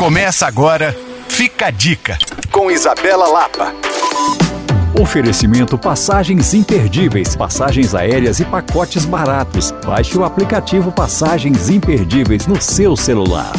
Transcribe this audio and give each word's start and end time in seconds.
Começa 0.00 0.46
agora, 0.46 0.96
fica 1.28 1.66
a 1.66 1.70
dica, 1.70 2.16
com 2.50 2.70
Isabela 2.70 3.28
Lapa. 3.28 3.74
Oferecimento 4.98 5.76
passagens 5.76 6.54
imperdíveis, 6.54 7.36
passagens 7.36 7.94
aéreas 7.94 8.40
e 8.40 8.46
pacotes 8.46 9.04
baratos. 9.04 9.72
Baixe 9.84 10.16
o 10.16 10.24
aplicativo 10.24 10.90
Passagens 10.90 11.68
Imperdíveis 11.68 12.46
no 12.46 12.58
seu 12.58 12.96
celular. 12.96 13.52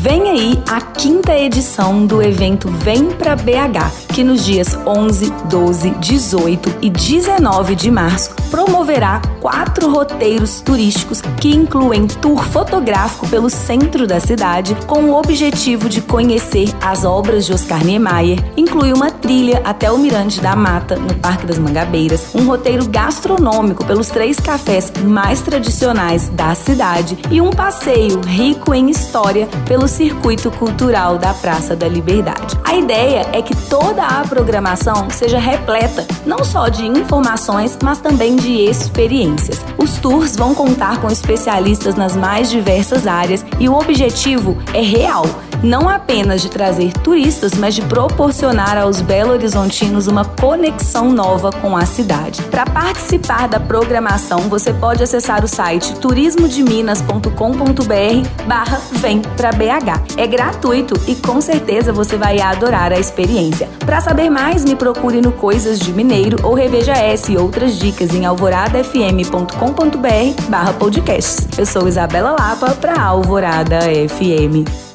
Vem 0.00 0.30
aí 0.30 0.62
a 0.68 0.80
quinta 0.80 1.36
edição 1.36 2.06
do 2.06 2.22
evento 2.22 2.68
Vem 2.68 3.06
pra 3.06 3.34
BH, 3.34 4.14
que 4.14 4.22
nos 4.22 4.44
dias 4.44 4.78
11, 4.86 5.28
12, 5.50 5.90
18 5.90 6.76
e 6.80 6.88
19 6.88 7.74
de 7.74 7.90
março 7.90 8.30
promoverá 8.48 9.20
quatro 9.40 9.90
roteiros 9.90 10.60
turísticos 10.60 11.20
que 11.40 11.54
incluem 11.54 12.06
tour 12.06 12.44
fotográfico 12.44 13.26
pelo 13.28 13.50
centro 13.50 14.06
da 14.06 14.20
cidade 14.20 14.76
com 14.86 15.10
o 15.10 15.18
objetivo 15.18 15.88
de 15.88 16.00
conhecer 16.00 16.68
as 16.80 17.04
obras 17.04 17.44
de 17.44 17.52
Oscar 17.52 17.84
Niemeyer, 17.84 18.38
inclui 18.56 18.92
uma 18.92 19.10
trilha 19.10 19.60
até 19.64 19.90
o 19.90 19.98
Mirante 19.98 20.40
da 20.40 20.54
Mata, 20.54 20.94
no 20.94 21.12
Parque 21.14 21.44
das 21.44 21.58
Mangabeiras, 21.58 22.34
um 22.36 22.46
roteiro 22.46 22.88
gastronômico 22.88 23.84
pelos 23.84 24.08
três 24.08 24.38
cafés 24.38 24.92
mais 25.04 25.40
tradicionais 25.40 26.28
da 26.28 26.54
cidade 26.54 27.18
e 27.32 27.40
um 27.40 27.50
passeio 27.50 28.20
rico 28.20 28.72
em 28.72 28.90
história 28.90 29.48
pelo 29.66 29.87
circuito 29.88 30.50
cultural 30.50 31.18
da 31.18 31.32
Praça 31.34 31.74
da 31.74 31.88
Liberdade. 31.88 32.58
A 32.64 32.74
ideia 32.74 33.26
é 33.32 33.42
que 33.42 33.56
toda 33.68 34.02
a 34.02 34.26
programação 34.26 35.08
seja 35.10 35.38
repleta 35.38 36.06
não 36.26 36.44
só 36.44 36.68
de 36.68 36.86
informações, 36.86 37.78
mas 37.82 37.98
também 37.98 38.36
de 38.36 38.64
experiências. 38.64 39.64
Os 39.78 39.98
tours 39.98 40.36
vão 40.36 40.54
contar 40.54 41.00
com 41.00 41.08
especialistas 41.08 41.94
nas 41.94 42.14
mais 42.14 42.50
diversas 42.50 43.06
áreas 43.06 43.44
e 43.58 43.68
o 43.68 43.74
objetivo 43.74 44.56
é 44.72 44.80
real 44.80 45.24
não 45.62 45.88
apenas 45.88 46.42
de 46.42 46.48
trazer 46.48 46.92
turistas, 46.92 47.54
mas 47.54 47.74
de 47.74 47.82
proporcionar 47.82 48.78
aos 48.78 49.00
belo-horizontinos 49.00 50.06
uma 50.06 50.24
conexão 50.24 51.10
nova 51.10 51.50
com 51.50 51.76
a 51.76 51.84
cidade. 51.84 52.40
Para 52.44 52.64
participar 52.64 53.48
da 53.48 53.58
programação, 53.58 54.42
você 54.42 54.72
pode 54.72 55.02
acessar 55.02 55.44
o 55.44 55.48
site 55.48 55.96
turismodeminas.com.br 55.96 58.44
barra 58.46 58.80
vem 58.92 59.20
para 59.36 59.50
BH. 59.52 59.77
É 60.16 60.26
gratuito 60.26 60.94
e 61.06 61.14
com 61.14 61.40
certeza 61.40 61.92
você 61.92 62.16
vai 62.16 62.40
adorar 62.40 62.92
a 62.92 62.98
experiência. 62.98 63.68
Para 63.84 64.00
saber 64.00 64.30
mais, 64.30 64.64
me 64.64 64.74
procure 64.74 65.20
no 65.20 65.32
Coisas 65.32 65.78
de 65.78 65.92
Mineiro 65.92 66.38
ou 66.42 66.54
reveja 66.54 66.92
essa 66.92 67.32
e 67.32 67.36
outras 67.36 67.78
dicas 67.78 68.14
em 68.14 68.24
alvoradafm.com.br 68.24 70.42
barra 70.48 70.72
podcasts. 70.72 71.46
Eu 71.56 71.66
sou 71.66 71.86
Isabela 71.86 72.32
Lapa 72.32 72.74
para 72.74 73.00
Alvorada 73.00 73.80
FM. 73.82 74.87